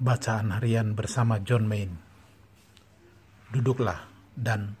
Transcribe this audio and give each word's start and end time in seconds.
Bacaan 0.00 0.56
harian 0.56 0.96
bersama 0.96 1.44
John 1.44 1.68
Main. 1.68 1.92
Duduklah 3.52 4.08
dan 4.32 4.72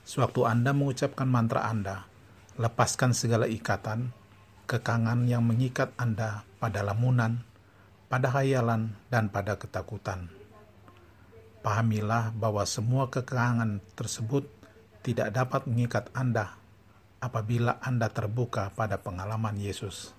sewaktu 0.00 0.48
Anda 0.48 0.72
mengucapkan 0.72 1.28
mantra 1.28 1.68
Anda, 1.68 2.08
lepaskan 2.56 3.12
segala 3.12 3.44
ikatan, 3.52 4.16
kekangan 4.64 5.28
yang 5.28 5.44
mengikat 5.44 5.92
Anda 6.00 6.48
pada 6.56 6.80
lamunan, 6.80 7.44
pada 8.08 8.32
hayalan, 8.32 8.96
dan 9.12 9.28
pada 9.28 9.60
ketakutan. 9.60 10.32
Pahamilah 11.60 12.32
bahwa 12.32 12.64
semua 12.64 13.12
kekangan 13.12 13.76
tersebut 13.92 14.48
tidak 15.04 15.36
dapat 15.36 15.68
mengikat 15.68 16.08
Anda 16.16 16.56
apabila 17.20 17.76
Anda 17.84 18.08
terbuka 18.08 18.72
pada 18.72 18.96
pengalaman 18.96 19.52
Yesus. 19.60 20.16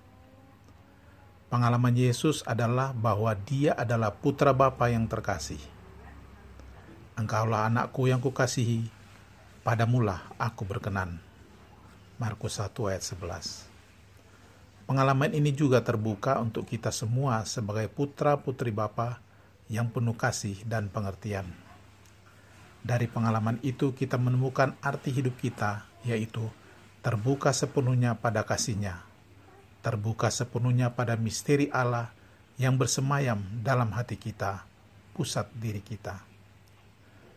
Pengalaman 1.54 1.94
Yesus 1.94 2.42
adalah 2.50 2.90
bahwa 2.90 3.30
dia 3.30 3.78
adalah 3.78 4.10
putra 4.10 4.50
Bapa 4.50 4.90
yang 4.90 5.06
terkasih. 5.06 5.62
Engkaulah 7.14 7.70
anakku 7.70 8.10
yang 8.10 8.18
kukasihi, 8.18 8.90
padamulah 9.62 10.34
aku 10.34 10.66
berkenan. 10.66 11.22
Markus 12.18 12.58
1 12.58 12.74
ayat 12.90 13.06
11 13.06 13.70
Pengalaman 14.90 15.30
ini 15.30 15.54
juga 15.54 15.78
terbuka 15.78 16.42
untuk 16.42 16.66
kita 16.66 16.90
semua 16.90 17.46
sebagai 17.46 17.86
putra-putri 17.86 18.74
Bapa 18.74 19.22
yang 19.70 19.94
penuh 19.94 20.18
kasih 20.18 20.58
dan 20.66 20.90
pengertian. 20.90 21.46
Dari 22.82 23.06
pengalaman 23.06 23.62
itu 23.62 23.94
kita 23.94 24.18
menemukan 24.18 24.74
arti 24.82 25.14
hidup 25.14 25.38
kita, 25.38 25.86
yaitu 26.02 26.50
terbuka 26.98 27.54
sepenuhnya 27.54 28.18
pada 28.18 28.42
kasihnya 28.42 29.13
terbuka 29.84 30.32
sepenuhnya 30.32 30.96
pada 30.96 31.20
misteri 31.20 31.68
Allah 31.68 32.08
yang 32.56 32.80
bersemayam 32.80 33.44
dalam 33.60 33.92
hati 33.92 34.16
kita, 34.16 34.64
pusat 35.12 35.52
diri 35.52 35.84
kita. 35.84 36.24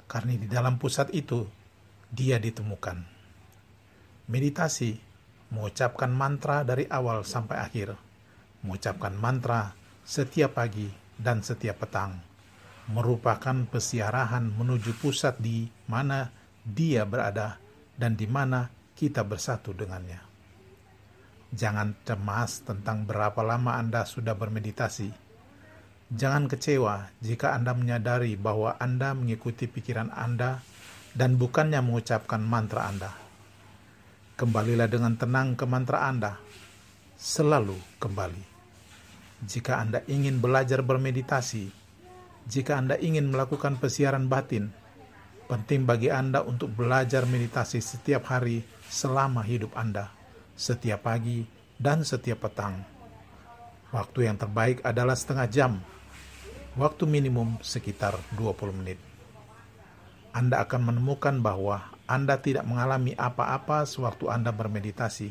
Karena 0.08 0.40
di 0.40 0.48
dalam 0.48 0.80
pusat 0.80 1.12
itu, 1.12 1.44
dia 2.08 2.40
ditemukan. 2.40 3.04
Meditasi, 4.32 4.96
mengucapkan 5.52 6.08
mantra 6.08 6.64
dari 6.64 6.88
awal 6.88 7.28
sampai 7.28 7.60
akhir, 7.60 8.00
mengucapkan 8.64 9.12
mantra 9.12 9.76
setiap 10.08 10.56
pagi 10.56 10.88
dan 11.20 11.44
setiap 11.44 11.84
petang, 11.84 12.16
merupakan 12.88 13.68
pesiarahan 13.68 14.48
menuju 14.48 14.96
pusat 15.04 15.36
di 15.44 15.68
mana 15.92 16.32
dia 16.64 17.04
berada 17.04 17.60
dan 18.00 18.16
di 18.16 18.24
mana 18.24 18.72
kita 18.96 19.28
bersatu 19.28 19.76
dengannya. 19.76 20.37
Jangan 21.48 21.96
cemas 22.04 22.60
tentang 22.68 23.08
berapa 23.08 23.40
lama 23.40 23.80
Anda 23.80 24.04
sudah 24.04 24.36
bermeditasi. 24.36 25.16
Jangan 26.12 26.52
kecewa 26.52 27.08
jika 27.24 27.56
Anda 27.56 27.72
menyadari 27.72 28.36
bahwa 28.36 28.76
Anda 28.76 29.16
mengikuti 29.16 29.64
pikiran 29.64 30.12
Anda 30.12 30.60
dan 31.16 31.40
bukannya 31.40 31.80
mengucapkan 31.80 32.44
mantra 32.44 32.92
Anda. 32.92 33.12
Kembalilah 34.36 34.92
dengan 34.92 35.16
tenang 35.16 35.56
ke 35.56 35.64
mantra 35.64 36.12
Anda. 36.12 36.36
Selalu 37.16 37.80
kembali. 38.04 38.44
Jika 39.48 39.80
Anda 39.80 40.04
ingin 40.12 40.44
belajar 40.44 40.84
bermeditasi, 40.84 41.72
jika 42.44 42.76
Anda 42.76 43.00
ingin 43.00 43.32
melakukan 43.32 43.80
pesiaran 43.80 44.28
batin, 44.28 44.76
penting 45.48 45.88
bagi 45.88 46.12
Anda 46.12 46.44
untuk 46.44 46.76
belajar 46.76 47.24
meditasi 47.24 47.80
setiap 47.80 48.28
hari 48.28 48.68
selama 48.92 49.42
hidup 49.48 49.72
Anda 49.74 50.17
setiap 50.58 51.06
pagi 51.06 51.46
dan 51.78 52.02
setiap 52.02 52.50
petang. 52.50 52.82
Waktu 53.94 54.26
yang 54.28 54.36
terbaik 54.42 54.82
adalah 54.82 55.14
setengah 55.14 55.48
jam. 55.48 55.80
Waktu 56.74 57.06
minimum 57.06 57.62
sekitar 57.62 58.18
20 58.36 58.74
menit. 58.74 59.00
Anda 60.34 60.66
akan 60.66 60.92
menemukan 60.94 61.40
bahwa 61.40 61.94
Anda 62.10 62.42
tidak 62.42 62.66
mengalami 62.66 63.14
apa-apa 63.16 63.86
sewaktu 63.86 64.28
Anda 64.34 64.52
bermeditasi. 64.52 65.30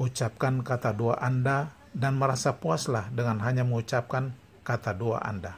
Ucapkan 0.00 0.64
kata 0.64 0.96
doa 0.96 1.20
Anda 1.20 1.72
dan 1.92 2.16
merasa 2.16 2.56
puaslah 2.56 3.12
dengan 3.12 3.40
hanya 3.44 3.62
mengucapkan 3.64 4.32
kata 4.64 4.96
doa 4.96 5.20
Anda. 5.20 5.56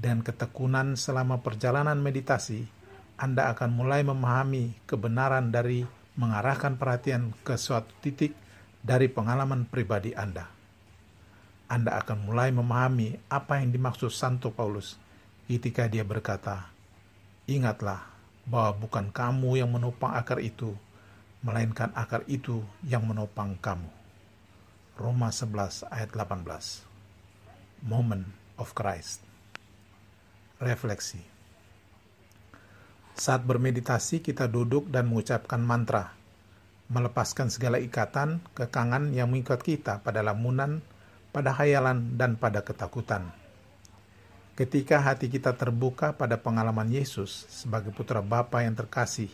Dan 0.00 0.24
ketekunan 0.24 0.96
selama 0.96 1.44
perjalanan 1.44 2.00
meditasi, 2.00 2.64
Anda 3.20 3.52
akan 3.52 3.70
mulai 3.76 4.00
memahami 4.00 4.88
kebenaran 4.88 5.52
dari 5.52 5.99
mengarahkan 6.20 6.76
perhatian 6.76 7.32
ke 7.40 7.56
suatu 7.56 7.88
titik 8.04 8.36
dari 8.84 9.08
pengalaman 9.08 9.64
pribadi 9.64 10.12
Anda. 10.12 10.52
Anda 11.64 11.96
akan 11.96 12.28
mulai 12.28 12.52
memahami 12.52 13.16
apa 13.32 13.64
yang 13.64 13.72
dimaksud 13.72 14.12
Santo 14.12 14.52
Paulus 14.52 15.00
ketika 15.48 15.88
dia 15.88 16.04
berkata, 16.04 16.68
"Ingatlah 17.48 18.04
bahwa 18.44 18.84
bukan 18.84 19.08
kamu 19.08 19.64
yang 19.64 19.72
menopang 19.72 20.12
akar 20.12 20.44
itu, 20.44 20.76
melainkan 21.40 21.88
akar 21.96 22.28
itu 22.28 22.60
yang 22.84 23.08
menopang 23.08 23.56
kamu." 23.56 23.88
Roma 25.00 25.32
11 25.32 25.88
ayat 25.88 26.12
18. 26.12 26.84
Moment 27.80 28.28
of 28.60 28.76
Christ. 28.76 29.24
Refleksi 30.60 31.39
saat 33.20 33.44
bermeditasi, 33.44 34.24
kita 34.24 34.48
duduk 34.48 34.88
dan 34.88 35.12
mengucapkan 35.12 35.60
mantra, 35.60 36.16
melepaskan 36.88 37.52
segala 37.52 37.76
ikatan, 37.76 38.40
kekangan 38.56 39.12
yang 39.12 39.28
mengikat 39.28 39.60
kita 39.60 40.00
pada 40.00 40.24
lamunan, 40.24 40.80
pada 41.28 41.52
hayalan, 41.52 42.16
dan 42.16 42.40
pada 42.40 42.64
ketakutan. 42.64 43.28
Ketika 44.56 45.04
hati 45.04 45.28
kita 45.28 45.52
terbuka 45.52 46.16
pada 46.16 46.40
pengalaman 46.40 46.88
Yesus 46.88 47.44
sebagai 47.52 47.92
putra 47.92 48.24
Bapa 48.24 48.64
yang 48.64 48.72
terkasih 48.72 49.28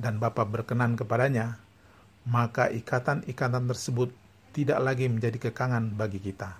dan 0.00 0.16
Bapa 0.16 0.48
berkenan 0.48 0.96
kepadanya, 0.96 1.60
maka 2.24 2.72
ikatan-ikatan 2.72 3.68
tersebut 3.68 4.16
tidak 4.56 4.80
lagi 4.80 5.12
menjadi 5.12 5.52
kekangan 5.52 5.92
bagi 5.92 6.24
kita. 6.24 6.56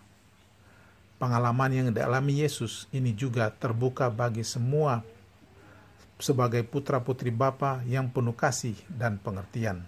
Pengalaman 1.17 1.73
yang 1.73 1.89
dialami 1.89 2.45
Yesus 2.45 2.85
ini 2.93 3.17
juga 3.17 3.49
terbuka 3.49 4.13
bagi 4.13 4.45
semua 4.45 5.01
sebagai 6.23 6.65
putra-putri 6.65 7.35
Bapa 7.35 7.85
yang 7.85 8.13
penuh 8.13 8.37
kasih 8.37 8.77
dan 8.89 9.21
pengertian. 9.21 9.85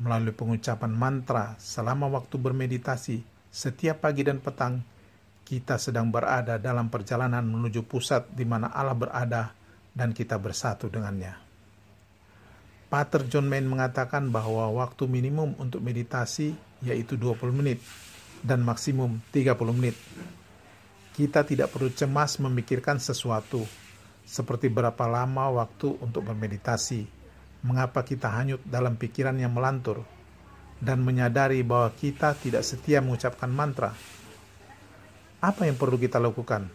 Melalui 0.00 0.34
pengucapan 0.34 0.90
mantra 0.90 1.54
selama 1.58 2.10
waktu 2.10 2.36
bermeditasi 2.36 3.22
setiap 3.48 4.02
pagi 4.02 4.26
dan 4.26 4.42
petang, 4.42 4.82
kita 5.44 5.76
sedang 5.76 6.08
berada 6.08 6.56
dalam 6.56 6.88
perjalanan 6.88 7.44
menuju 7.44 7.84
pusat 7.84 8.32
di 8.32 8.42
mana 8.48 8.72
Allah 8.72 8.96
berada 8.96 9.42
dan 9.92 10.10
kita 10.10 10.40
bersatu 10.40 10.88
dengannya. 10.88 11.36
Pater 12.88 13.26
John 13.26 13.46
Main 13.46 13.66
mengatakan 13.66 14.30
bahwa 14.30 14.70
waktu 14.74 15.06
minimum 15.06 15.54
untuk 15.58 15.82
meditasi 15.82 16.54
yaitu 16.82 17.14
20 17.18 17.50
menit 17.54 17.78
dan 18.42 18.60
maksimum 18.62 19.22
30 19.30 19.56
menit. 19.74 19.96
Kita 21.14 21.46
tidak 21.46 21.70
perlu 21.70 21.94
cemas 21.94 22.42
memikirkan 22.42 22.98
sesuatu 22.98 23.62
seperti 24.24 24.72
berapa 24.72 25.04
lama 25.04 25.62
waktu 25.62 26.00
untuk 26.00 26.26
bermeditasi, 26.26 27.06
mengapa 27.64 28.04
kita 28.04 28.32
hanyut 28.32 28.60
dalam 28.64 28.96
pikiran 28.96 29.36
yang 29.36 29.52
melantur, 29.52 30.04
dan 30.80 31.00
menyadari 31.00 31.64
bahwa 31.64 31.92
kita 31.96 32.36
tidak 32.36 32.64
setia 32.64 33.00
mengucapkan 33.00 33.48
mantra. 33.48 33.96
Apa 35.40 35.68
yang 35.68 35.76
perlu 35.76 35.96
kita 36.00 36.20
lakukan? 36.20 36.68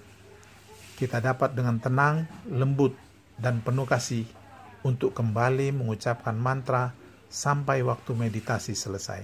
Kita 0.97 1.21
dapat 1.21 1.53
dengan 1.53 1.77
tenang, 1.77 2.25
lembut, 2.49 2.93
dan 3.39 3.61
penuh 3.63 3.85
kasih 3.85 4.27
untuk 4.83 5.15
kembali 5.15 5.71
mengucapkan 5.71 6.35
mantra 6.35 6.91
sampai 7.29 7.85
waktu 7.85 8.11
meditasi 8.17 8.73
selesai. 8.73 9.21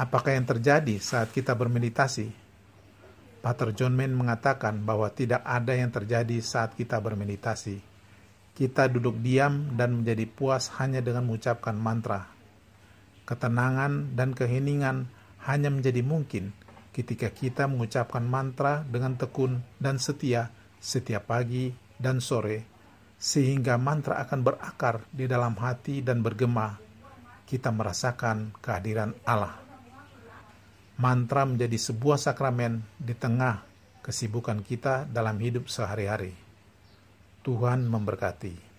Apakah 0.00 0.32
yang 0.32 0.48
terjadi 0.48 0.96
saat 0.96 1.28
kita 1.28 1.52
bermeditasi? 1.52 2.39
Pater 3.40 3.72
John 3.72 3.96
Main 3.96 4.12
mengatakan 4.12 4.84
bahwa 4.84 5.08
tidak 5.08 5.40
ada 5.48 5.72
yang 5.72 5.88
terjadi 5.88 6.44
saat 6.44 6.76
kita 6.76 7.00
bermeditasi. 7.00 7.80
Kita 8.52 8.84
duduk 8.92 9.16
diam 9.24 9.72
dan 9.80 10.04
menjadi 10.04 10.28
puas 10.28 10.68
hanya 10.76 11.00
dengan 11.00 11.24
mengucapkan 11.24 11.72
mantra. 11.72 12.28
Ketenangan 13.24 14.12
dan 14.12 14.36
keheningan 14.36 15.08
hanya 15.48 15.72
menjadi 15.72 16.04
mungkin 16.04 16.52
ketika 16.92 17.32
kita 17.32 17.64
mengucapkan 17.64 18.20
mantra 18.28 18.84
dengan 18.84 19.16
tekun 19.16 19.64
dan 19.80 19.96
setia 19.96 20.52
setiap 20.76 21.32
pagi 21.32 21.72
dan 21.96 22.20
sore, 22.20 22.68
sehingga 23.16 23.80
mantra 23.80 24.20
akan 24.20 24.40
berakar 24.44 25.08
di 25.08 25.24
dalam 25.24 25.56
hati 25.56 26.04
dan 26.04 26.20
bergema. 26.20 26.76
Kita 27.48 27.72
merasakan 27.72 28.52
kehadiran 28.60 29.16
Allah 29.24 29.69
mantra 31.00 31.48
menjadi 31.48 31.80
sebuah 31.80 32.20
sakramen 32.20 32.84
di 33.00 33.16
tengah 33.16 33.64
kesibukan 34.04 34.60
kita 34.60 35.08
dalam 35.08 35.40
hidup 35.40 35.72
sehari-hari. 35.72 36.36
Tuhan 37.40 37.88
memberkati. 37.88 38.69